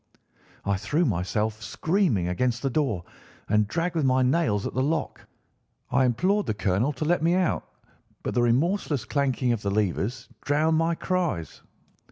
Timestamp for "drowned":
10.43-10.79